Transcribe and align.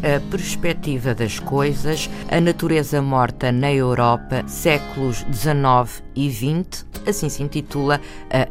A 0.00 0.20
perspectiva 0.30 1.12
das 1.12 1.40
coisas, 1.40 2.08
a 2.30 2.40
natureza 2.40 3.02
morta 3.02 3.50
na 3.50 3.72
Europa, 3.72 4.44
séculos 4.46 5.26
XIX 5.32 6.04
e 6.14 6.30
XX, 6.30 6.86
assim 7.04 7.28
se 7.28 7.42
intitula 7.42 8.00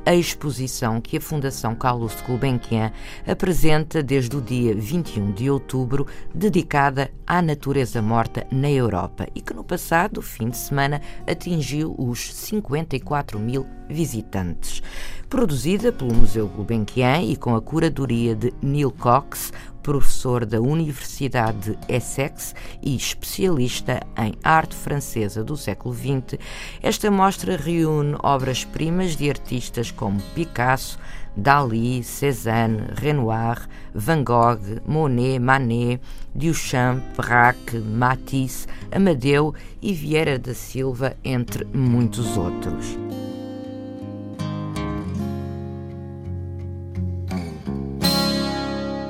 a 0.06 0.14
exposição 0.14 1.00
que 1.00 1.16
a 1.16 1.22
Fundação 1.22 1.74
Carlos 1.74 2.14
Gulbenkian 2.28 2.92
apresenta 3.26 4.04
desde 4.04 4.36
o 4.36 4.42
dia 4.42 4.76
21 4.76 5.32
de 5.32 5.50
outubro, 5.50 6.06
dedicada 6.36 7.10
à 7.26 7.42
natureza 7.42 8.02
morta 8.02 8.46
na 8.52 8.70
Europa 8.70 9.26
e 9.34 9.40
que 9.40 9.54
no 9.54 9.64
passado 9.64 10.22
fim 10.22 10.50
de 10.50 10.58
semana 10.58 11.02
atingiu 11.26 11.96
os 11.98 12.34
54 12.34 13.40
mil 13.40 13.66
visitantes. 13.90 14.84
Produzida 15.30 15.94
pelo 15.94 16.14
Museu 16.14 16.48
Gulbenkian 16.48 17.22
e 17.22 17.38
com 17.38 17.56
a 17.56 17.62
curadoria 17.62 18.36
de 18.36 18.54
Neil 18.62 18.92
Cox, 18.92 19.52
professor 19.88 20.46
da 20.46 20.60
Universidade 20.60 21.78
de 21.78 21.96
Essex 21.96 22.54
e 22.84 22.94
especialista 22.94 24.02
em 24.18 24.34
arte 24.44 24.76
francesa 24.76 25.46
do 25.46 25.56
século 25.56 25.96
XX, 25.96 26.38
esta 26.84 27.10
mostra 27.10 27.56
reúne 27.56 28.18
obras-primas 28.22 29.16
de 29.16 29.30
artistas 29.30 29.90
como 29.90 30.20
Picasso, 30.36 31.00
Dali, 31.38 32.04
Cézanne, 32.04 32.90
Renoir, 32.96 33.66
Van 33.96 34.26
Gogh, 34.26 34.82
Monet, 34.86 35.40
Manet, 35.40 36.02
Duchamp, 36.36 37.02
Braque, 37.16 37.78
Matisse, 37.78 38.68
Amadeu 38.92 39.56
e 39.82 39.94
Vieira 39.94 40.38
da 40.38 40.54
Silva, 40.54 41.16
entre 41.24 41.64
muitos 41.64 42.36
outros. 42.36 43.07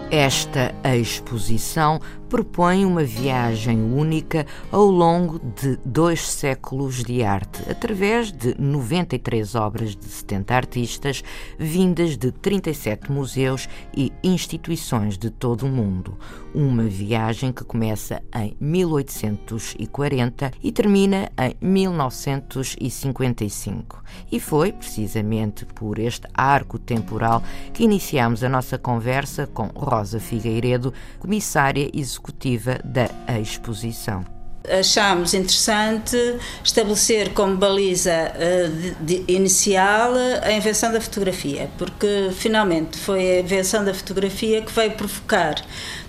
Esta 0.09 0.73
exposição 0.85 1.99
propõe 2.29 2.85
uma 2.85 3.03
viagem 3.03 3.81
única 3.81 4.45
ao 4.71 4.85
longo 4.85 5.39
de 5.39 5.77
dois 5.85 6.27
séculos 6.27 7.03
de 7.03 7.23
arte, 7.23 7.63
através 7.69 8.31
de 8.31 8.55
93 8.59 9.53
obras 9.55 9.95
de 9.95 10.05
70 10.05 10.53
artistas, 10.53 11.23
vindas 11.57 12.17
de 12.17 12.29
37 12.31 13.11
museus 13.11 13.67
e 13.95 14.11
instituições 14.23 15.17
de 15.17 15.29
todo 15.29 15.65
o 15.65 15.69
mundo. 15.69 16.17
Uma 16.53 16.83
viagem 16.83 17.53
que 17.53 17.63
começa 17.63 18.21
em 18.35 18.55
1840 18.59 20.51
e 20.61 20.71
termina 20.71 21.31
em 21.37 21.55
1955. 21.61 24.03
E 24.31 24.39
foi 24.39 24.71
precisamente 24.71 25.65
por 25.65 25.99
este 25.99 26.27
arco 26.33 26.77
temporal 26.77 27.41
que 27.73 27.83
iniciamos 27.83 28.43
a 28.43 28.49
nossa 28.49 28.77
conversa 28.77 29.47
com 29.47 29.67
Rosa 29.67 30.19
Figueiredo, 30.19 30.93
comissária 31.19 31.89
executiva 31.93 32.16
executiva 32.17 32.79
da 32.83 33.09
exposição. 33.39 34.25
Achámos 34.67 35.33
interessante 35.33 36.17
estabelecer 36.61 37.33
como 37.33 37.55
baliza 37.55 38.33
uh, 38.35 38.69
de, 39.05 39.21
de 39.23 39.33
inicial 39.33 40.11
a 40.43 40.51
invenção 40.51 40.91
da 40.91 40.99
fotografia, 40.99 41.69
porque 41.77 42.31
finalmente 42.33 42.97
foi 42.97 43.37
a 43.37 43.39
invenção 43.39 43.85
da 43.85 43.93
fotografia 43.93 44.61
que 44.61 44.71
veio 44.73 44.91
provocar 44.91 45.55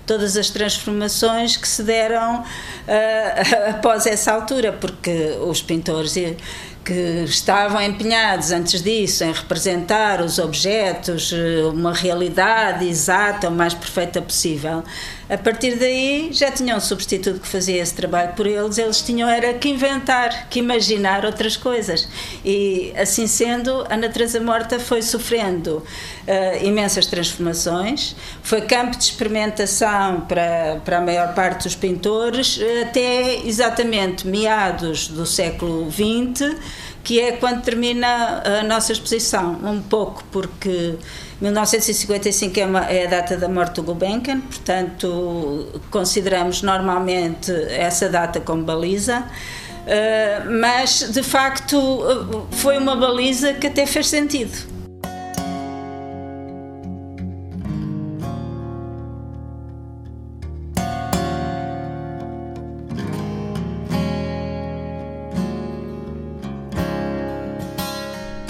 todas 0.05 0.35
as 0.35 0.49
transformações 0.49 1.55
que 1.55 1.67
se 1.67 1.83
deram 1.83 2.41
uh, 2.41 3.69
após 3.69 4.05
essa 4.05 4.33
altura, 4.33 4.73
porque 4.73 5.37
os 5.41 5.61
pintores 5.61 6.17
que 6.83 7.23
estavam 7.23 7.79
empenhados 7.81 8.51
antes 8.51 8.81
disso 8.81 9.23
em 9.23 9.31
representar 9.31 10.21
os 10.21 10.39
objetos, 10.39 11.31
eh, 11.31 11.63
uma 11.65 11.93
realidade 11.93 12.87
exata, 12.87 13.47
o 13.47 13.51
mais 13.51 13.75
perfeita 13.75 14.19
possível. 14.19 14.83
A 15.29 15.37
partir 15.37 15.75
daí 15.75 16.29
já 16.31 16.49
tinham 16.51 16.77
um 16.77 16.81
substituto 16.81 17.39
que 17.39 17.47
fazia 17.47 17.79
esse 17.79 17.93
trabalho 17.93 18.33
por 18.33 18.47
eles, 18.47 18.79
eles 18.79 18.99
tinham 18.99 19.29
era 19.29 19.53
que 19.53 19.69
inventar, 19.69 20.49
que 20.49 20.57
imaginar 20.57 21.23
outras 21.23 21.55
coisas. 21.55 22.07
E 22.43 22.91
assim 22.97 23.27
sendo, 23.27 23.85
a 23.91 23.95
natureza 23.95 24.39
morta 24.39 24.79
foi 24.79 25.03
sofrendo 25.03 25.77
uh, 25.77 26.65
imensas 26.65 27.05
transformações, 27.05 28.15
foi 28.41 28.61
campo 28.61 28.97
de 28.97 29.03
experimentação 29.03 30.21
para, 30.21 30.81
para 30.83 30.97
a 30.97 31.01
maior 31.01 31.35
parte 31.35 31.65
dos 31.65 31.75
pintores, 31.75 32.59
até 32.81 33.45
exatamente 33.45 34.25
meados 34.25 35.09
do 35.09 35.27
século 35.27 35.91
XX 35.91 36.57
que 37.03 37.19
é 37.19 37.33
quando 37.33 37.61
termina 37.61 38.43
a 38.59 38.63
nossa 38.63 38.91
exposição, 38.91 39.59
um 39.63 39.81
pouco 39.81 40.23
porque 40.31 40.95
1955 41.41 42.59
é, 42.59 42.65
uma, 42.65 42.85
é, 42.85 43.05
a 43.05 43.09
data 43.09 43.37
da 43.37 43.47
morte 43.47 43.75
do 43.75 43.83
Gulbenkian, 43.83 44.41
portanto 44.41 45.67
consideramos 45.89 46.61
normalmente 46.61 47.51
essa 47.69 48.09
data 48.09 48.39
como 48.39 48.63
baliza, 48.63 49.19
uh, 49.19 50.51
mas 50.59 51.09
de 51.11 51.23
facto 51.23 52.01
foi 52.51 52.77
uma 52.77 52.95
baliza 52.95 53.53
que 53.53 53.67
até 53.67 53.85
fez 53.85 54.07
sentido. 54.07 54.78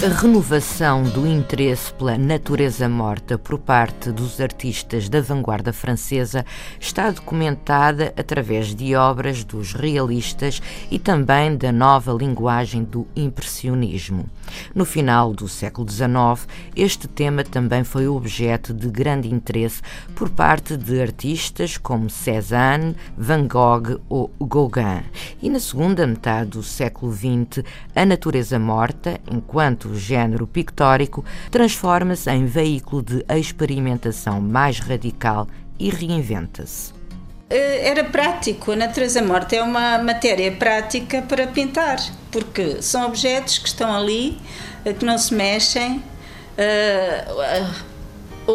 A 0.02 0.08
renovação 0.08 1.02
do 1.02 1.26
interesse 1.26 1.92
pela 1.92 2.16
natureza 2.16 2.88
morta 2.88 3.36
por 3.36 3.58
parte 3.58 4.10
dos 4.10 4.40
artistas 4.40 5.10
da 5.10 5.20
vanguarda 5.20 5.74
francesa 5.74 6.42
está 6.80 7.10
documentada 7.10 8.10
através 8.16 8.74
de 8.74 8.96
obras 8.96 9.44
dos 9.44 9.74
realistas 9.74 10.62
e 10.90 10.98
também 10.98 11.54
da 11.54 11.70
nova 11.70 12.14
linguagem 12.14 12.82
do 12.82 13.06
impressionismo. 13.14 14.24
No 14.74 14.86
final 14.86 15.34
do 15.34 15.46
século 15.46 15.86
XIX, 15.86 16.48
este 16.74 17.06
tema 17.06 17.44
também 17.44 17.84
foi 17.84 18.08
objeto 18.08 18.72
de 18.72 18.88
grande 18.88 19.28
interesse 19.28 19.82
por 20.14 20.30
parte 20.30 20.78
de 20.78 20.98
artistas 20.98 21.76
como 21.76 22.08
Cézanne, 22.08 22.96
Van 23.18 23.46
Gogh 23.46 24.00
ou 24.08 24.32
Gauguin. 24.40 25.02
E 25.42 25.50
na 25.50 25.60
segunda 25.60 26.06
metade 26.06 26.50
do 26.50 26.62
século 26.62 27.12
XX, 27.12 27.62
a 27.94 28.06
natureza 28.06 28.58
morta, 28.58 29.20
enquanto 29.30 29.89
o 29.90 29.98
género 29.98 30.46
pictórico 30.46 31.24
transforma-se 31.50 32.30
em 32.30 32.46
veículo 32.46 33.02
de 33.02 33.24
experimentação 33.28 34.40
mais 34.40 34.78
radical 34.78 35.46
e 35.78 35.90
reinventa-se. 35.90 36.92
Eh, 37.48 37.88
era 37.88 38.04
prático, 38.04 38.72
a 38.72 38.76
natureza 38.76 39.20
morta 39.20 39.56
é 39.56 39.62
uma 39.62 39.98
matéria 39.98 40.52
prática 40.52 41.20
para 41.22 41.46
pintar, 41.48 41.98
porque 42.30 42.80
são 42.80 43.06
objetos 43.06 43.58
que 43.58 43.68
estão 43.68 43.92
ali, 43.92 44.38
eh, 44.84 44.92
que 44.92 45.04
não 45.04 45.18
se 45.18 45.34
mexem. 45.34 46.02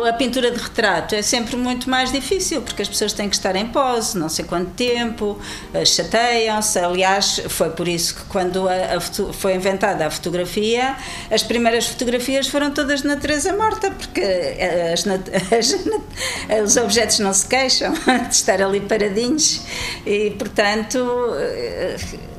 A 0.04 0.14
pintura 0.14 0.52
de 0.52 0.58
retrato 0.58 1.16
é 1.16 1.22
sempre 1.22 1.56
muito 1.56 1.90
mais 1.90 2.12
difícil, 2.12 2.62
porque 2.62 2.82
as 2.82 2.88
pessoas 2.90 3.14
têm 3.14 3.30
que 3.30 3.36
estar 3.36 3.56
em 3.56 3.68
pose, 3.68 4.18
não 4.18 4.30
sei 4.30 4.46
quanto 4.46 4.72
tempo, 4.72 5.40
eh, 5.74 5.86
chateiam-se. 5.86 6.80
Aliás, 6.80 7.42
foi 7.50 7.70
por 7.70 7.88
isso 7.88 8.16
que, 8.16 8.24
quando 8.26 8.68
a, 8.68 8.98
a, 8.98 9.02
foi 9.34 9.56
inventada 9.56 10.06
a 10.06 10.12
fotografia, 10.12 10.96
as 11.32 11.44
primeiras 11.44 11.88
fotografias 11.88 12.48
foram 12.48 12.72
todas 12.72 13.02
de 13.02 13.08
natureza 13.08 13.54
morta, 13.54 13.92
porque 13.92 14.22
eh, 14.22 14.94
as, 14.94 15.06
as, 15.54 16.64
os 16.64 16.78
objetos 16.78 17.20
não 17.20 17.34
se 17.34 17.46
queixam 17.48 17.94
de 18.28 18.36
estar 18.36 18.62
ali 18.62 18.82
paradinhos 18.82 19.62
e, 20.06 20.32
portanto 20.32 20.98
eh, 21.38 21.96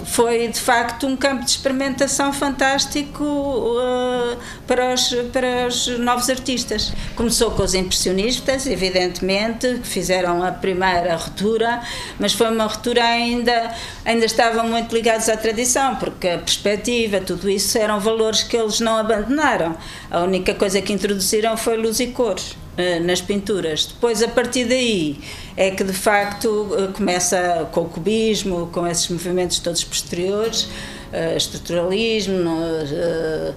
foi 0.07 0.49
de 0.49 0.61
facto 0.61 1.07
um 1.07 1.17
campo 1.17 1.45
de 1.45 1.51
experimentação 1.51 2.33
fantástico 2.33 3.25
uh, 3.25 4.37
para, 4.67 4.95
os, 4.95 5.09
para 5.33 5.67
os 5.67 5.99
novos 5.99 6.31
artistas. 6.31 6.93
Começou 7.15 7.51
com 7.51 7.63
os 7.63 7.75
impressionistas, 7.75 8.67
evidentemente, 8.67 9.81
que 9.81 9.87
fizeram 9.87 10.43
a 10.43 10.53
primeira 10.53 11.17
ruptura, 11.17 11.83
mas 12.19 12.33
foi 12.33 12.51
uma 12.51 12.65
ruptura 12.65 13.05
ainda, 13.05 13.75
ainda 14.05 14.25
estavam 14.25 14.69
muito 14.69 14.95
ligados 14.95 15.29
à 15.29 15.37
tradição, 15.37 15.97
porque 15.97 16.29
a 16.29 16.39
perspectiva, 16.39 17.21
tudo 17.21 17.51
isso 17.51 17.77
eram 17.77 17.99
valores 17.99 18.43
que 18.43 18.57
eles 18.57 18.81
não 18.81 18.97
abandonaram. 18.97 19.77
A 20.11 20.21
única 20.21 20.55
coisa 20.55 20.81
que 20.81 20.93
introduziram 20.93 21.57
foi 21.57 21.77
luz 21.77 22.01
e 22.01 22.07
cores. 22.07 22.57
Uh, 22.77 23.05
nas 23.05 23.21
pinturas. 23.21 23.87
Depois, 23.87 24.23
a 24.23 24.29
partir 24.29 24.65
daí, 24.65 25.19
é 25.57 25.71
que 25.71 25.83
de 25.83 25.93
facto 25.93 26.49
uh, 26.49 26.93
começa 26.93 27.69
com 27.73 27.83
o 27.83 27.89
cubismo, 27.89 28.69
com 28.73 28.87
esses 28.87 29.09
movimentos 29.09 29.59
todos 29.59 29.83
posteriores, 29.85 30.65
uh, 30.65 31.37
estruturalismo, 31.37 32.59
eh, 32.93 33.55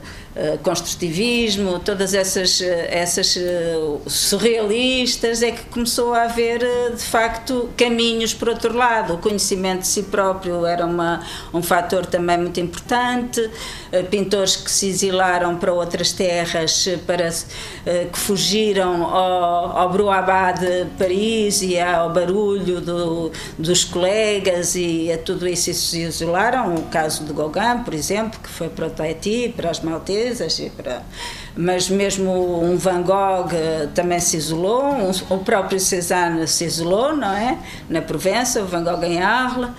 construtivismo, 0.61 1.79
todas 1.79 2.13
essas, 2.13 2.61
eh, 2.61 2.87
essas 2.91 3.35
eh, 3.35 3.75
surrealistas, 4.05 5.41
é 5.41 5.51
que 5.51 5.63
começou 5.65 6.13
a 6.13 6.23
haver 6.23 6.59
de 6.95 7.03
facto 7.03 7.69
caminhos 7.75 8.33
por 8.33 8.49
outro 8.49 8.75
lado. 8.75 9.15
O 9.15 9.17
conhecimento 9.17 9.81
de 9.81 9.87
si 9.87 10.03
próprio 10.03 10.65
era 10.65 10.85
uma, 10.85 11.25
um 11.53 11.63
fator 11.63 12.05
também 12.05 12.37
muito 12.37 12.59
importante, 12.59 13.49
pintores 14.11 14.55
que 14.55 14.69
se 14.69 14.87
exilaram 14.87 15.57
para 15.57 15.73
outras 15.73 16.11
terras, 16.11 16.87
para, 17.07 17.29
que 18.11 18.19
fugiram 18.19 19.03
ao, 19.03 19.77
ao 19.77 19.89
Bruabá 19.89 20.51
de 20.51 20.85
Paris 20.97 21.61
e 21.61 21.79
ao 21.79 22.11
barulho 22.11 22.79
do, 22.81 23.31
dos 23.57 23.83
colegas 23.83 24.75
e 24.75 25.11
a 25.11 25.17
tudo 25.17 25.47
isso 25.47 25.71
e 25.71 25.73
se 25.73 26.01
isolaram. 26.01 26.75
O 26.75 26.83
caso 26.83 27.23
de 27.23 27.33
Gauguin, 27.33 27.83
por 27.83 27.93
exemplo, 27.93 28.39
que 28.39 28.49
foi 28.49 28.69
para 28.69 28.87
o 28.87 28.89
Tahiti, 28.89 29.53
para 29.55 29.71
as 29.71 29.79
Maltesas 29.79 30.18
para, 30.75 31.03
mas 31.55 31.89
mesmo 31.89 32.63
um 32.63 32.77
Van 32.77 33.01
Gogh 33.01 33.51
eh, 33.53 33.87
também 33.93 34.19
se 34.19 34.37
isolou, 34.37 34.83
um, 34.83 35.11
o 35.29 35.39
próprio 35.39 35.79
Cézanne 35.79 36.47
se 36.47 36.65
isolou, 36.65 37.15
não 37.15 37.33
é? 37.33 37.57
Na 37.89 38.01
Provença, 38.01 38.61
o 38.61 38.65
Van 38.65 38.83
Gogh 38.83 39.03
em 39.03 39.21
Arles. 39.21 39.69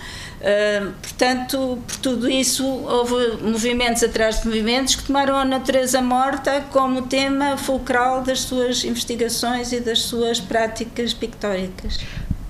Uh, 0.41 0.93
portanto, 1.03 1.79
por 1.87 1.97
tudo 1.97 2.31
isso, 2.31 2.65
houve 2.65 3.43
movimentos 3.43 4.03
atrás 4.03 4.41
de 4.41 4.47
movimentos 4.47 4.95
que 4.95 5.05
tomaram 5.05 5.37
a 5.37 5.45
natureza 5.45 6.01
morta 6.01 6.65
como 6.71 7.03
tema 7.03 7.59
fulcral 7.59 8.23
das 8.23 8.41
suas 8.41 8.83
investigações 8.83 9.71
e 9.71 9.81
das 9.81 10.01
suas 10.01 10.41
práticas 10.41 11.13
pictóricas. 11.13 11.99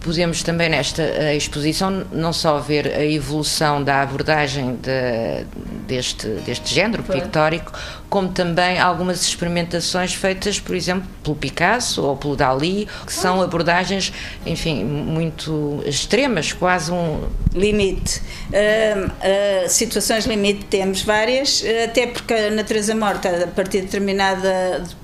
Podemos 0.01 0.43
também 0.43 0.71
nesta 0.71 1.03
eh, 1.03 1.37
exposição 1.37 2.07
não 2.11 2.33
só 2.33 2.59
ver 2.59 2.87
a 2.87 3.05
evolução 3.05 3.85
da 3.85 4.01
abordagem 4.01 4.77
de, 4.77 5.45
deste, 5.87 6.27
deste 6.47 6.75
género 6.75 7.03
pictórico, 7.03 7.73
como 8.11 8.29
também 8.29 8.79
algumas 8.79 9.23
experimentações 9.23 10.13
feitas, 10.13 10.59
por 10.59 10.75
exemplo, 10.75 11.09
pelo 11.23 11.37
Picasso 11.37 12.03
ou 12.03 12.17
pelo 12.17 12.35
Dali, 12.35 12.89
que 13.07 13.13
são 13.13 13.41
abordagens, 13.41 14.13
enfim, 14.45 14.85
muito 14.85 15.81
extremas, 15.87 16.53
quase 16.53 16.91
um. 16.91 17.21
Limite. 17.55 18.21
Uh, 18.51 19.07
uh, 19.07 19.69
situações 19.69 20.25
limite 20.25 20.65
temos 20.67 21.03
várias, 21.03 21.65
até 21.85 22.07
porque 22.07 22.35
a 22.35 22.51
natureza 22.51 22.95
morta, 22.95 23.45
a 23.45 23.47
partir 23.47 23.79
de 23.81 23.87
determinado 23.87 24.43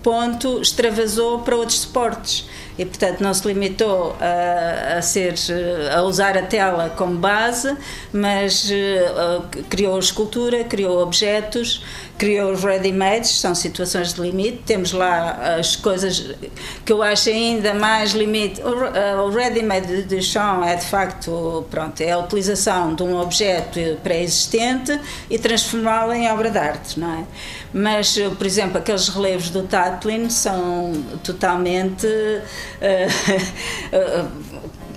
ponto, 0.03 0.61
extravasou 0.61 1.41
para 1.41 1.57
outros 1.57 1.81
suportes 1.81 2.47
e 2.79 2.85
portanto 2.85 3.21
não 3.21 3.33
se 3.33 3.47
limitou 3.49 4.17
a, 4.21 4.99
a, 4.99 5.03
ser 5.03 5.35
a 5.95 6.03
usar 6.03 6.37
a 6.37 6.43
tela 6.43 6.93
como 6.97 7.17
base, 7.17 7.75
mas 8.13 8.71
uh, 8.71 9.63
criou 9.71 9.99
escultura, 9.99 10.65
criou 10.65 11.03
objetos, 11.03 11.83
criou 12.19 12.53
os 12.53 12.63
ready-mades, 12.65 13.31
são 13.31 13.55
situações 13.55 14.15
de 14.15 14.21
limite. 14.21 14.63
Temos 14.67 14.93
lá 14.93 15.57
as 15.59 15.77
coisas 15.77 16.35
que 16.85 16.93
eu 16.93 17.03
acho 17.03 17.29
ainda 17.29 17.75
mais 17.75 18.13
limite. 18.13 18.61
O, 18.63 19.27
o 19.27 19.31
ready-made 19.31 19.87
de 19.87 20.17
Duchamp 20.17 20.65
é 20.65 20.77
de 20.77 20.87
facto, 20.87 21.67
pronto, 21.71 22.01
é 22.01 22.13
a 22.13 22.19
utilização 22.19 22.95
de 22.95 23.03
um 23.03 23.19
objeto 23.19 23.79
pré-existente 24.03 24.99
e 25.31 25.39
transformá-lo 25.39 26.13
em 26.13 26.31
obra 26.31 26.51
de 26.51 26.59
arte, 26.59 26.99
não 26.99 27.13
é? 27.13 27.25
Mas, 27.73 28.17
por 28.39 28.47
exemplo, 28.47 28.79
aqueles 28.79 29.09
relevos 29.09 29.51
do 29.51 29.63
Tatlin 29.65 30.31
são 30.31 30.93
totalmente 31.23 32.07
uh, 32.07 32.47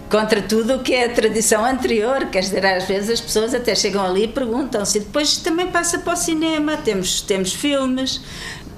contra 0.09 0.41
tudo 0.41 0.75
o 0.75 0.79
que 0.79 0.93
é 0.93 1.05
a 1.05 1.13
tradição 1.13 1.65
anterior. 1.65 2.25
Quer 2.27 2.41
dizer, 2.41 2.65
às 2.65 2.85
vezes 2.85 3.09
as 3.09 3.21
pessoas 3.21 3.53
até 3.53 3.75
chegam 3.75 4.03
ali 4.03 4.23
e 4.23 4.27
perguntam-se. 4.27 4.99
Depois 4.99 5.37
também 5.37 5.67
passa 5.67 5.99
para 5.99 6.13
o 6.13 6.15
cinema, 6.15 6.77
temos, 6.77 7.21
temos 7.21 7.53
filmes, 7.53 8.21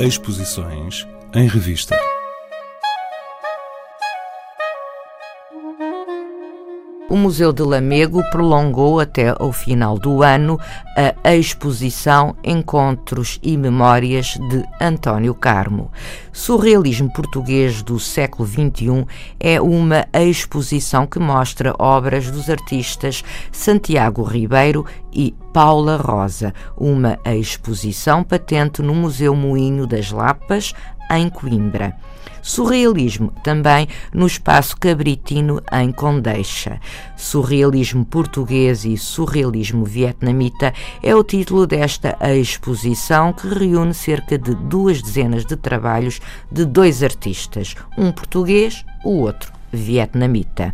Exposições 0.00 1.08
em 1.34 1.48
revista. 1.48 1.98
O 7.08 7.16
Museu 7.16 7.52
de 7.52 7.62
Lamego 7.62 8.22
prolongou 8.30 9.00
até 9.00 9.34
ao 9.38 9.50
final 9.50 9.98
do 9.98 10.22
ano 10.22 10.58
a 11.22 11.34
exposição 11.34 12.36
Encontros 12.42 13.38
e 13.42 13.56
Memórias 13.56 14.38
de 14.50 14.64
António 14.80 15.34
Carmo. 15.34 15.90
Surrealismo 16.32 17.10
português 17.12 17.82
do 17.82 17.98
século 17.98 18.46
XXI 18.46 19.06
é 19.38 19.60
uma 19.60 20.06
exposição 20.12 21.06
que 21.06 21.18
mostra 21.18 21.74
obras 21.78 22.30
dos 22.30 22.50
artistas 22.50 23.24
Santiago 23.52 24.22
Ribeiro 24.22 24.84
e 25.12 25.34
Paula 25.52 25.96
Rosa, 25.96 26.52
uma 26.76 27.18
exposição 27.24 28.22
patente 28.22 28.82
no 28.82 28.94
Museu 28.94 29.34
Moinho 29.34 29.86
das 29.86 30.10
Lapas, 30.10 30.74
em 31.10 31.28
Coimbra. 31.28 31.94
Surrealismo 32.42 33.32
também 33.42 33.88
no 34.12 34.26
espaço 34.26 34.76
cabritino 34.76 35.60
em 35.72 35.92
Condeixa. 35.92 36.80
Surrealismo 37.16 38.04
português 38.04 38.84
e 38.84 38.96
surrealismo 38.96 39.84
vietnamita 39.84 40.72
é 41.02 41.14
o 41.14 41.24
título 41.24 41.66
desta 41.66 42.16
exposição 42.36 43.32
que 43.32 43.48
reúne 43.48 43.92
cerca 43.92 44.38
de 44.38 44.54
duas 44.54 45.02
dezenas 45.02 45.44
de 45.44 45.56
trabalhos 45.56 46.20
de 46.50 46.64
dois 46.64 47.02
artistas, 47.02 47.74
um 47.98 48.10
português, 48.10 48.84
o 49.04 49.18
outro 49.18 49.52
vietnamita. 49.70 50.72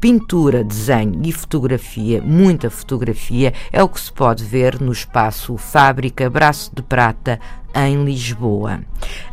Pintura, 0.00 0.62
desenho 0.62 1.20
e 1.24 1.32
fotografia, 1.32 2.20
muita 2.20 2.68
fotografia, 2.68 3.54
é 3.72 3.82
o 3.82 3.88
que 3.88 4.00
se 4.00 4.12
pode 4.12 4.44
ver 4.44 4.80
no 4.80 4.92
espaço 4.92 5.56
Fábrica 5.56 6.28
Braço 6.28 6.70
de 6.74 6.82
Prata, 6.82 7.40
em 7.74 8.04
Lisboa. 8.04 8.80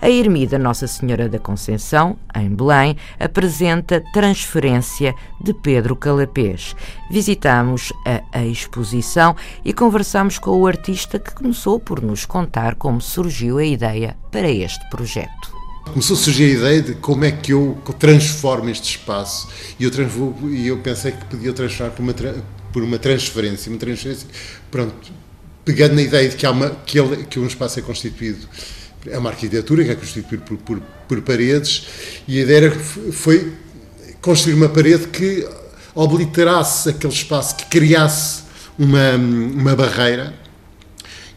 A 0.01 0.09
Ermida 0.09 0.57
Nossa 0.57 0.87
Senhora 0.87 1.29
da 1.29 1.39
Conceição, 1.39 2.17
em 2.35 2.49
Belém, 2.49 2.97
apresenta 3.19 4.03
Transferência 4.13 5.13
de 5.39 5.53
Pedro 5.53 5.95
Calapés. 5.95 6.75
Visitamos 7.09 7.93
a, 8.33 8.43
exposição 8.43 9.35
e 9.63 9.73
conversamos 9.73 10.39
com 10.39 10.59
o 10.59 10.67
artista 10.67 11.19
que 11.19 11.33
começou 11.33 11.79
por 11.79 12.01
nos 12.01 12.25
contar 12.25 12.75
como 12.75 12.99
surgiu 12.99 13.57
a 13.57 13.65
ideia 13.65 14.17
para 14.31 14.49
este 14.49 14.87
projeto. 14.89 15.61
Começou 15.85 16.15
a 16.15 16.19
surgir 16.19 16.43
a 16.43 16.57
ideia 16.59 16.81
de 16.81 16.93
como 16.95 17.25
é 17.25 17.31
que 17.31 17.51
eu 17.53 17.77
transformo 17.99 18.69
este 18.69 18.97
espaço 18.97 19.49
e 19.79 19.83
eu, 19.83 19.91
e 20.49 20.67
eu 20.67 20.77
pensei 20.77 21.11
que 21.11 21.25
podia 21.25 21.51
transformar 21.53 21.91
por 21.91 22.01
uma, 22.01 22.13
por 22.71 22.83
uma 22.83 22.97
transferência, 22.97 23.69
uma 23.69 23.79
transferência, 23.79 24.27
pronto, 24.69 25.11
pegando 25.63 25.95
na 25.95 26.01
ideia 26.01 26.27
de 26.29 26.35
que, 26.35 26.45
há 26.45 26.51
uma, 26.51 26.69
que, 26.69 26.99
ele, 26.99 27.23
que 27.25 27.39
um 27.39 27.47
espaço 27.47 27.79
é 27.79 27.81
constituído, 27.81 28.47
é 29.07 29.17
uma 29.17 29.29
arquitetura 29.29 29.83
que 29.83 29.91
é 29.91 29.95
constituída 29.95 30.43
por, 30.43 30.57
por, 30.57 30.79
por 31.07 31.21
paredes, 31.21 31.85
e 32.27 32.39
a 32.39 32.41
ideia 32.41 32.71
foi 32.71 33.53
construir 34.21 34.53
uma 34.53 34.69
parede 34.69 35.07
que 35.07 35.47
obliterasse 35.93 36.89
aquele 36.89 37.13
espaço, 37.13 37.55
que 37.55 37.65
criasse 37.65 38.43
uma, 38.77 39.15
uma 39.15 39.75
barreira 39.75 40.33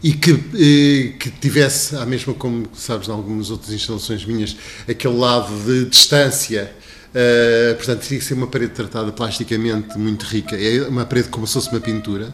e 0.01 0.13
que, 0.13 0.31
eh, 0.31 1.17
que 1.17 1.31
tivesse, 1.31 1.95
a 1.95 2.05
mesma 2.05 2.33
como 2.33 2.67
sabes, 2.75 3.07
em 3.07 3.11
algumas 3.11 3.49
outras 3.49 3.73
instalações 3.73 4.23
minhas, 4.23 4.55
aquele 4.87 5.15
lado 5.17 5.51
de 5.65 5.85
distância 5.85 6.71
Uh, 7.15 7.73
portanto, 7.75 8.01
teria 8.01 8.19
que 8.19 8.25
ser 8.25 8.33
uma 8.33 8.47
parede 8.47 8.73
tratada 8.73 9.09
plasticamente 9.09 9.97
muito 9.97 10.25
rica. 10.25 10.53
É 10.57 10.85
uma 10.85 11.05
parede 11.05 11.29
como 11.29 11.47
se 11.47 11.53
fosse 11.53 11.69
uma 11.69 11.79
pintura, 11.79 12.33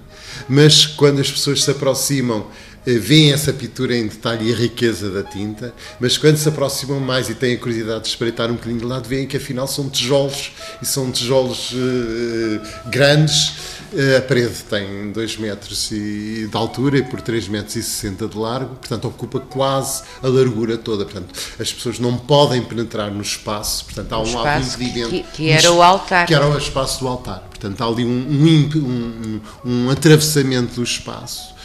mas 0.50 0.88
quando 0.88 1.22
as 1.22 1.30
pessoas 1.30 1.64
se 1.64 1.70
aproximam, 1.70 2.40
eh, 2.40 2.71
veem 2.86 3.32
essa 3.32 3.54
pintura 3.54 3.96
em 3.96 4.08
detalhe 4.08 4.50
e 4.50 4.54
a 4.54 4.56
riqueza 4.56 5.10
da 5.10 5.24
tinta, 5.24 5.74
mas 6.00 6.18
quando 6.18 6.38
se 6.38 6.50
aproximam 6.50 7.00
mais 7.00 7.30
e 7.30 7.36
têm 7.36 7.56
a 7.56 7.58
curiosidade 7.58 8.04
de 8.04 8.10
espreitar 8.10 8.50
um 8.50 8.56
bocadinho 8.56 8.80
de 8.80 8.86
lado, 8.86 9.08
veem 9.08 9.28
que 9.28 9.38
afinal 9.38 9.68
são 9.68 9.90
tijolos 9.90 10.52
e 10.82 10.86
são 10.86 11.12
tijolos 11.12 11.72
uh, 11.74 12.90
grandes. 12.90 13.72
Uh, 13.94 14.18
a 14.18 14.22
parede 14.22 14.56
tem 14.70 15.12
2 15.12 15.38
metros 15.38 15.92
e, 15.92 16.48
de 16.50 16.58
altura 16.58 17.00
e 17.00 17.04
por 17.04 17.22
3 17.22 17.50
metros 17.50 17.76
e 17.76 17.84
60 17.84 18.28
de 18.28 18.38
largo, 18.38 18.76
portanto 18.76 19.08
ocupa 19.08 19.40
quase 19.40 20.04
a 20.24 20.28
largura 20.28 20.78
toda. 20.78 21.04
Portanto, 21.04 21.34
as 21.60 21.72
pessoas 21.72 22.00
não 22.00 22.18
podem 22.18 22.64
penetrar 22.64 23.12
no 23.12 23.22
espaço, 23.22 23.86
portanto 23.86 24.14
há 24.14 24.20
um 24.20 24.34
lado 24.34 24.66
impedimento. 24.66 25.10
Que, 25.10 25.24
que 25.24 25.50
era 25.50 25.72
o 25.72 25.82
altar. 25.84 26.26
Que 26.26 26.34
era 26.34 26.48
o 26.48 26.58
espaço 26.58 27.02
do 27.02 27.08
altar. 27.08 27.44
Portanto, 27.50 27.82
há 27.82 27.86
ali 27.86 28.06
um, 28.06 28.10
um, 28.10 28.70
um, 28.76 29.42
um 29.66 29.90
atravessamento 29.90 30.76
do 30.76 30.84
espaço 30.84 31.61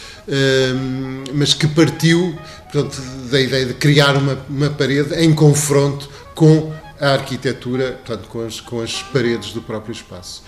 mas 1.32 1.54
que 1.54 1.66
partiu 1.68 2.36
portanto, 2.70 3.00
da 3.30 3.40
ideia 3.40 3.66
de 3.66 3.74
criar 3.74 4.16
uma, 4.16 4.38
uma 4.48 4.70
parede 4.70 5.14
em 5.14 5.32
confronto 5.34 6.08
com 6.34 6.72
a 7.00 7.12
arquitetura, 7.12 7.92
portanto, 7.92 8.28
com 8.28 8.44
as, 8.44 8.60
com 8.60 8.80
as 8.80 9.02
paredes 9.02 9.52
do 9.52 9.62
próprio 9.62 9.92
espaço. 9.92 10.42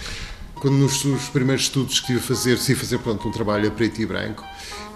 Quando 0.55 0.77
nos, 0.77 1.03
primeiros 1.29 1.65
estudos 1.65 2.01
que 2.01 2.13
estive 2.13 2.19
a 2.19 2.23
fazer, 2.23 2.55
a 2.55 2.77
fazer 2.77 2.99
portanto, 2.99 3.29
um 3.29 3.31
trabalho 3.31 3.69
a 3.69 3.71
preto 3.71 4.01
e 4.03 4.07
branco, 4.07 4.45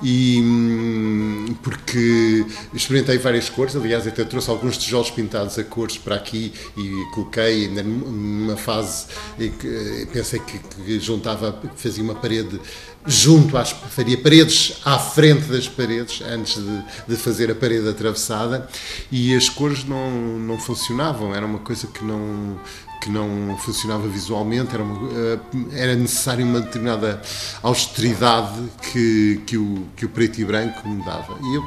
e 0.02 0.40
hum, 0.42 1.54
porque 1.62 2.44
experimentei 2.74 3.18
várias 3.18 3.48
cores, 3.48 3.76
aliás, 3.76 4.04
até 4.04 4.24
trouxe 4.24 4.50
alguns 4.50 4.76
tijolos 4.76 5.10
pintados 5.10 5.56
a 5.58 5.62
cores 5.62 5.96
para 5.96 6.16
aqui 6.16 6.52
e 6.76 6.90
coloquei 7.14 7.66
ainda 7.66 7.84
numa 7.84 8.56
fase 8.56 9.06
que 9.38 10.08
pensei 10.12 10.40
que, 10.40 10.58
que 10.58 10.98
juntava, 10.98 11.56
fazia 11.76 12.02
uma 12.02 12.16
parede 12.16 12.60
junto 13.04 13.56
às 13.56 13.70
faria 13.72 14.16
paredes 14.16 14.78
à 14.84 14.98
frente 14.98 15.46
das 15.46 15.68
paredes 15.68 16.22
antes 16.22 16.62
de, 16.62 16.82
de, 17.08 17.16
fazer 17.16 17.50
a 17.50 17.54
parede 17.54 17.88
atravessada 17.88 18.68
e 19.10 19.34
as 19.34 19.48
cores 19.48 19.84
não, 19.84 20.10
não 20.38 20.58
funcionavam 20.58 21.34
era 21.34 21.44
uma 21.44 21.58
coisa 21.58 21.86
que 21.88 22.04
não 22.04 22.58
que 23.02 23.10
não 23.10 23.56
funcionava 23.58 24.06
visualmente, 24.06 24.72
era, 24.72 24.84
uma, 24.84 25.10
eh, 25.12 25.38
era 25.72 25.96
necessário 25.96 26.46
uma 26.46 26.60
determinada 26.60 27.20
austeridade 27.60 28.62
que, 28.92 29.42
que, 29.44 29.56
o, 29.56 29.88
que 29.96 30.06
o 30.06 30.08
preto 30.08 30.40
e 30.40 30.44
branco 30.44 30.88
me 30.88 31.04
dava. 31.04 31.36
E 31.42 31.56
eu, 31.56 31.64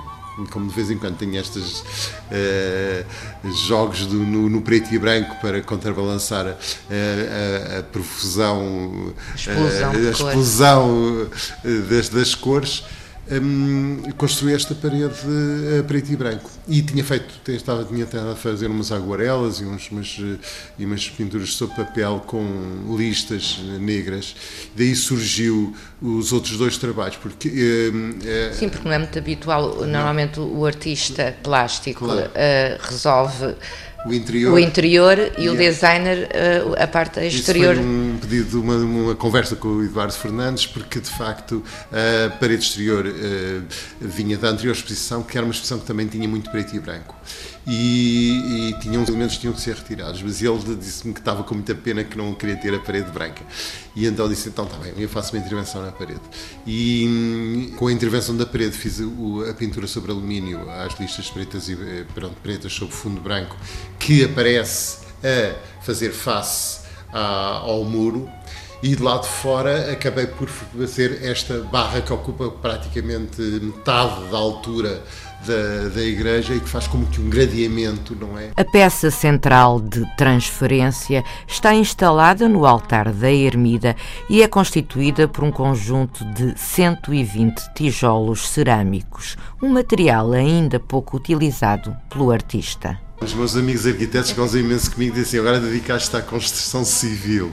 como 0.52 0.68
de 0.68 0.76
vez 0.76 0.92
em 0.92 0.98
quando 0.98 1.18
tenho 1.18 1.36
estes 1.40 1.80
uh, 1.80 3.52
jogos 3.68 4.06
do, 4.06 4.16
no, 4.16 4.50
no, 4.50 4.62
preto 4.62 4.94
e 4.94 5.00
branco 5.00 5.36
para 5.42 5.62
contrabalançar 5.62 6.46
a, 6.48 7.76
a, 7.76 7.80
a 7.80 7.84
profusão, 7.84 9.14
explosão, 9.36 9.92
a, 9.92 9.96
a 9.96 10.12
explosão 10.12 11.30
das, 11.90 12.10
das 12.10 12.36
cores, 12.36 12.84
um, 13.32 14.04
construí 14.18 14.54
esta 14.54 14.76
parede 14.76 15.16
a 15.80 15.84
preto 15.84 16.12
e 16.12 16.16
branco. 16.16 16.50
E 16.68 16.82
tinha 16.82 17.04
feito, 17.04 17.34
estava, 17.52 17.84
tinha 17.84 18.04
estado 18.04 18.32
a 18.32 18.36
fazer 18.36 18.68
umas 18.68 18.92
aguarelas 18.92 19.60
e, 19.60 19.66
uns, 19.66 19.90
umas, 19.90 20.18
eh, 20.20 20.38
e 20.80 20.86
umas 20.86 21.10
pinturas 21.10 21.54
sobre 21.54 21.76
papel 21.76 22.24
com 22.26 22.96
listas 22.98 23.60
negras. 23.80 24.36
Daí 24.76 24.96
surgiu 24.96 25.76
os 26.02 26.32
outros 26.32 26.58
dois 26.58 26.78
trabalhos. 26.78 27.18
Porque, 27.18 27.92
é, 28.26 28.54
Sim, 28.54 28.70
porque 28.70 28.88
não 28.88 28.96
é 28.96 29.00
muito 29.00 29.18
habitual. 29.18 29.86
Normalmente 29.86 30.40
não. 30.40 30.60
o 30.60 30.66
artista 30.66 31.36
plástico 31.42 32.06
claro. 32.06 32.30
uh, 32.30 32.88
resolve 32.88 33.56
o 34.06 34.14
interior, 34.14 34.54
o 34.54 34.60
interior 34.60 35.18
e 35.18 35.42
yeah. 35.42 35.52
o 35.52 35.58
designer 35.58 36.30
uh, 36.30 36.84
a 36.84 36.88
parte 36.88 37.20
exterior. 37.26 37.74
Isso 37.74 37.84
foi 37.84 37.92
um 37.92 38.18
pedido 38.22 38.62
uma, 38.62 38.76
uma, 38.76 39.16
conversa 39.16 39.56
com 39.56 39.68
o 39.68 39.84
Eduardo 39.84 40.14
Fernandes, 40.14 40.68
porque 40.68 41.00
de 41.00 41.10
facto 41.10 41.64
a 41.92 42.30
parede 42.38 42.64
exterior 42.64 43.06
uh, 43.06 43.64
vinha 44.00 44.38
da 44.38 44.50
anterior 44.50 44.74
exposição, 44.74 45.24
que 45.24 45.38
era 45.38 45.46
uma 45.46 45.52
exposição 45.52 45.80
que 45.80 45.86
também 45.86 46.08
tinha 46.08 46.28
muito 46.28 46.50
preto 46.52 46.76
e 46.76 46.80
branco 46.80 47.16
e, 47.68 48.76
e 48.84 48.96
elementos 49.16 49.36
que 49.36 49.42
tinham 49.42 49.54
que 49.54 49.62
ser 49.62 49.76
retirados, 49.76 50.22
mas 50.22 50.42
ele 50.42 50.76
disse-me 50.76 51.14
que 51.14 51.20
estava 51.20 51.44
com 51.44 51.56
muita 51.56 51.74
pena 51.74 52.04
que 52.04 52.18
não 52.18 52.34
queria 52.34 52.56
ter 52.56 52.74
a 52.74 52.80
parede 52.80 53.12
branca. 53.12 53.42
E 53.96 54.06
então 54.06 54.28
disse: 54.30 54.50
então 54.50 54.66
está 54.66 54.78
bem, 54.78 54.94
eu 54.98 55.10
faço 55.10 55.34
uma 55.34 55.40
intervenção 55.40 55.82
na 55.82 55.92
parede. 55.92 56.22
E 56.66 57.06
hum, 57.08 57.76
com 57.76 57.88
a 57.88 57.92
intervenção 57.92 58.36
da 58.36 58.46
parede 58.46 58.78
fiz 58.78 59.00
a 59.02 59.54
pintura 59.54 59.88
sobre 59.88 60.12
alumínio, 60.12 60.70
às 60.70 60.98
listas 61.00 61.30
pretas, 61.30 61.68
e, 61.70 61.74
eh, 61.74 62.06
pronto, 62.14 62.36
pretas 62.42 62.74
sobre 62.74 62.94
fundo 62.94 63.20
branco, 63.22 63.56
que 64.00 64.24
aparece 64.24 65.00
a 65.24 65.84
fazer 65.84 66.12
face 66.12 66.86
ao 67.12 67.84
muro 67.86 68.30
e 68.82 68.96
de 68.96 69.02
lado 69.02 69.24
de 69.24 69.30
fora 69.30 69.92
acabei 69.92 70.28
por 70.28 70.48
fazer 70.48 71.24
esta 71.24 71.60
barra 71.60 72.02
que 72.02 72.14
ocupa 72.14 72.50
praticamente 72.50 73.42
metade 73.42 74.26
da 74.32 74.38
altura 74.38 75.04
da, 75.46 75.90
da 75.90 76.02
igreja 76.02 76.54
e 76.54 76.60
que 76.60 76.68
faz 76.68 76.88
como 76.88 77.06
que 77.08 77.22
um 77.22 77.30
gradeamento, 77.30 78.16
não 78.16 78.38
é? 78.38 78.52
A 78.56 78.64
peça 78.64 79.12
central 79.12 79.80
de 79.80 80.06
transferência 80.16 81.24
está 81.48 81.74
instalada 81.74 82.50
no 82.50 82.66
altar 82.66 83.12
da 83.12 83.32
ermida 83.32 83.96
e 84.30 84.42
é 84.42 84.48
constituída 84.48 85.28
por 85.28 85.44
um 85.44 85.52
conjunto 85.52 86.26
de 86.34 86.58
120 86.60 87.74
tijolos 87.74 88.48
cerâmicos, 88.50 89.38
um 89.62 89.70
material 89.70 90.32
ainda 90.32 90.80
pouco 90.80 91.18
utilizado 91.18 91.96
pelo 92.10 92.32
artista. 92.32 93.05
Os 93.22 93.34
meus 93.34 93.56
amigos 93.56 93.88
arquitetos 93.88 94.32
gozam 94.34 94.60
imenso 94.60 94.92
comigo 94.92 95.18
e 95.18 95.22
dizem 95.24 95.40
agora 95.40 95.60
dedicaste 95.60 96.16
à 96.16 96.22
construção 96.22 96.84
civil. 96.84 97.52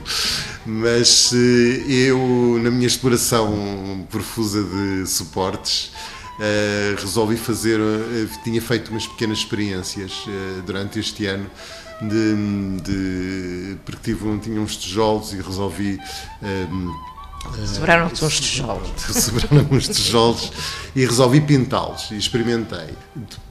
Mas 0.65 1.31
eh, 1.33 1.91
eu, 1.91 2.59
na 2.61 2.69
minha 2.69 2.87
exploração 2.87 4.05
profusa 4.09 4.63
de 4.63 5.07
suportes, 5.07 5.91
Uh, 6.33 6.99
resolvi 6.99 7.37
fazer, 7.37 7.79
uh, 7.79 8.43
tinha 8.43 8.59
feito 8.59 8.89
umas 8.89 9.05
pequenas 9.05 9.37
experiências 9.37 10.25
durante 10.65 10.97
este 10.97 11.27
ano 11.27 11.45
de, 12.01 12.81
de 12.81 13.77
porque 13.85 14.11
tive, 14.11 14.39
tinha 14.39 14.59
uns 14.59 14.75
tijolos 14.75 15.31
e 15.31 15.35
resolvi 15.37 15.99
Sobraram-te 17.65 18.23
uns 18.23 18.39
tijolos. 18.39 18.89
Sobraram 19.13 19.67
uns 19.71 19.87
tijolos 19.87 20.51
e 20.95 21.05
resolvi 21.05 21.41
pintá-los 21.41 22.11
e 22.11 22.17
experimentei. 22.17 22.89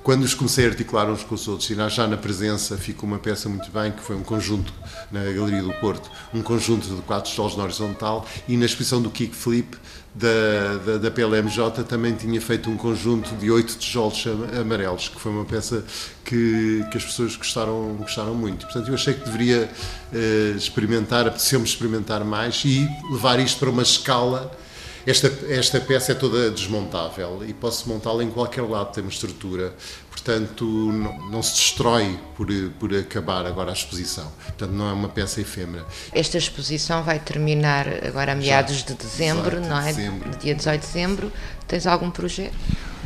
Quando 0.02 0.24
os 0.24 0.34
comecei 0.34 0.66
a 0.66 0.68
articular 0.68 1.08
uns 1.08 1.22
com 1.22 1.34
os 1.34 1.46
outros, 1.46 1.70
e 1.70 1.90
já 1.90 2.06
na 2.06 2.16
presença 2.16 2.76
ficou 2.76 3.08
uma 3.08 3.18
peça 3.18 3.48
muito 3.48 3.70
bem, 3.70 3.92
que 3.92 4.02
foi 4.02 4.16
um 4.16 4.22
conjunto 4.22 4.72
na 5.10 5.20
Galeria 5.20 5.62
do 5.62 5.72
Porto, 5.74 6.10
um 6.34 6.42
conjunto 6.42 6.88
de 6.88 7.02
quatro 7.02 7.30
tijolos 7.30 7.56
na 7.56 7.64
horizontal, 7.64 8.26
e 8.48 8.56
na 8.56 8.66
exposição 8.66 9.00
do 9.00 9.10
Kickflip 9.10 9.76
da, 10.14 10.76
da, 10.84 10.98
da 10.98 11.10
PLMJ 11.10 11.84
também 11.84 12.14
tinha 12.14 12.40
feito 12.40 12.70
um 12.70 12.76
conjunto 12.76 13.34
de 13.36 13.50
oito 13.50 13.76
tijolos 13.76 14.24
amarelos, 14.60 15.08
que 15.08 15.20
foi 15.20 15.32
uma 15.32 15.44
peça 15.44 15.84
que, 16.24 16.84
que 16.90 16.98
as 16.98 17.04
pessoas 17.04 17.34
gostaram, 17.36 17.96
gostaram 17.98 18.34
muito. 18.34 18.66
Portanto, 18.66 18.88
eu 18.88 18.94
achei 18.94 19.14
que 19.14 19.24
deveria 19.24 19.70
uh, 20.12 20.56
experimentar, 20.56 21.26
apeteceu-me 21.26 21.64
experimentar 21.64 22.24
mais 22.24 22.62
e 22.64 22.86
levar 23.10 23.40
isto 23.40 23.58
para 23.58 23.70
uma 23.70 23.82
escala 23.82 24.50
esta, 25.04 25.32
esta 25.48 25.80
peça 25.80 26.12
é 26.12 26.14
toda 26.14 26.48
desmontável 26.50 27.42
e 27.44 27.52
posso 27.52 27.88
montá-la 27.88 28.22
em 28.22 28.30
qualquer 28.30 28.62
lado, 28.62 28.92
tem 28.92 29.02
uma 29.02 29.10
estrutura, 29.10 29.74
portanto 30.22 30.64
não, 30.64 31.30
não, 31.30 31.42
se 31.42 31.54
destrói 31.54 32.18
por, 32.36 32.46
por 32.78 32.94
acabar 32.94 33.44
agora 33.44 33.70
a 33.70 33.72
exposição. 33.72 34.30
Portanto, 34.44 34.70
não 34.70 34.88
é 34.88 34.92
uma 34.92 35.08
peça 35.08 35.40
efêmera. 35.40 35.84
Esta 36.12 36.38
exposição 36.38 37.02
vai 37.02 37.18
terminar 37.18 37.86
agora 38.06 38.32
a 38.32 38.34
meados 38.34 38.78
Já, 38.78 38.86
de 38.86 38.94
dezembro, 38.94 39.60
não 39.60 39.80
é? 39.80 39.92
Dezembro. 39.92 40.30
Dia 40.38 40.54
18 40.54 40.80
de 40.80 40.86
dezembro. 40.86 41.32
Tens 41.66 41.86
algum 41.86 42.10
projeto? 42.10 42.54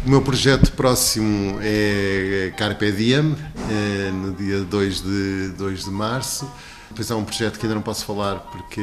O 0.06 0.08
meu 0.08 0.22
projeto 0.22 0.70
próximo 0.70 1.58
é 1.60 2.52
Carpe 2.56 2.92
Diem, 2.92 3.34
é 3.68 4.12
no 4.12 4.32
dia 4.32 4.60
2 4.60 5.02
de, 5.02 5.48
2 5.58 5.84
de 5.86 5.90
março. 5.90 6.48
Depois 6.88 7.10
há 7.10 7.16
um 7.16 7.24
projeto 7.24 7.58
que 7.58 7.66
ainda 7.66 7.74
não 7.74 7.82
posso 7.82 8.04
falar 8.04 8.36
porque 8.36 8.80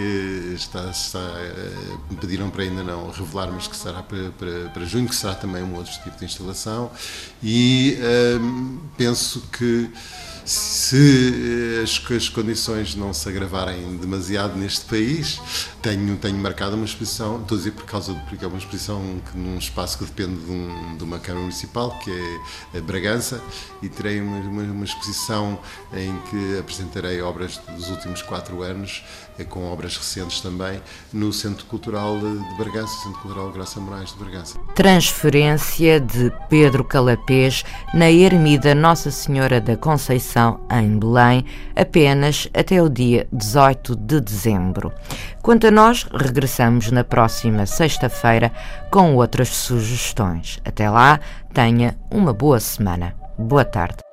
está, 0.53 0.89
está, 0.89 1.20
eh, 1.20 1.98
me 2.12 2.18
pediram 2.18 2.50
para 2.50 2.63
ainda 2.63 2.84
não 2.84 3.10
revelar, 3.10 3.50
mas 3.53 3.68
que 3.68 3.77
será 3.77 4.03
para, 4.03 4.32
para, 4.32 4.70
para 4.74 4.84
junho, 4.84 5.08
que 5.08 5.15
será 5.15 5.34
também 5.34 5.63
um 5.63 5.74
outro 5.75 5.94
tipo 6.03 6.20
de 6.20 6.25
instalação. 6.25 6.92
E 7.42 7.98
ehm, 8.01 8.80
penso 8.98 9.48
que 9.58 9.89
se 10.45 11.81
as, 11.81 12.12
as, 12.12 12.29
condições 12.29 12.95
não 12.95 13.13
se 13.13 13.27
agravarem 13.29 13.97
demasiado 13.97 14.57
neste 14.57 14.85
país, 14.85 15.39
tenho, 15.81 16.17
tenho 16.17 16.38
marcado 16.38 16.75
uma 16.75 16.85
exposição, 16.85 17.41
estou 17.41 17.55
a 17.55 17.59
dizer 17.59 17.71
por 17.71 17.85
causa 17.85 18.13
de, 18.13 18.19
porque 18.21 18.43
é 18.43 18.47
uma 18.47 18.57
exposição 18.57 19.01
que, 19.31 19.38
num 19.38 19.57
espaço 19.57 19.97
que 19.97 20.05
depende 20.05 20.43
de, 20.43 20.51
um, 20.51 20.97
de 20.97 21.03
uma 21.03 21.19
Câmara 21.19 21.41
Municipal, 21.41 21.97
que 22.00 22.12
é 22.73 22.81
Bragança, 22.81 23.41
e 23.81 23.88
terei 23.88 24.19
uma, 24.19 24.38
uma, 24.38 24.63
uma, 24.63 24.85
exposição 24.85 25.59
em 25.93 26.17
que 26.29 26.59
apresentarei 26.59 27.21
obras 27.21 27.59
dos 27.75 27.89
últimos 27.89 28.21
quatro 28.21 28.62
anos, 28.62 29.03
eh, 29.38 29.43
com 29.43 29.71
obras 29.71 29.97
recentes 29.97 30.41
também, 30.41 30.81
no 31.12 31.31
Centro 31.31 31.65
Cultural 31.65 32.17
de 32.19 32.57
Bragança, 32.57 32.93
Centro 33.03 33.19
Cultural 33.21 33.51
Graça 33.51 33.79
Moraes 33.79 34.12
de 34.12 34.17
Bragança. 34.17 34.59
Transferência 34.75 36.00
de 36.00 36.31
Pedro 36.50 36.83
Calapés 36.83 37.63
na 37.93 38.12
Ermida 38.12 38.75
Nossa 38.75 39.09
Senhora 39.12 39.62
da 39.62 39.77
Conceição 39.77 40.33
em 40.72 40.98
Belém 40.98 41.46
apenas 41.75 42.48
até 42.54 42.82
o 42.82 42.90
dia 42.90 43.28
18 43.32 43.96
de 43.96 44.22
dezembro. 44.22 44.92
Quanto 45.42 45.68
a 45.68 45.72
nós, 45.72 46.08
regressamos 46.13 46.92
na 46.92 47.04
próxima 47.04 47.66
sexta-feira 47.66 48.52
com 48.92 49.16
outras 49.16 49.50
sugestões. 49.50 50.60
Até 50.63 50.90
lá, 50.90 51.20
tenha 51.54 51.96
uma 52.10 52.34
boa 52.34 52.60
semana. 52.60 53.16
Boa 53.38 53.66
tarde. 53.66 54.12